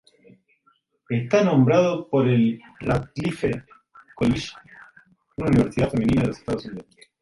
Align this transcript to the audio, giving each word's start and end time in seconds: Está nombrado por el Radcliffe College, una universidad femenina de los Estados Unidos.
Está 1.11 1.43
nombrado 1.43 2.07
por 2.09 2.27
el 2.27 2.59
Radcliffe 2.79 3.65
College, 4.15 4.47
una 5.37 5.49
universidad 5.51 5.91
femenina 5.91 6.21
de 6.23 6.27
los 6.29 6.39
Estados 6.39 6.65
Unidos. 6.65 6.87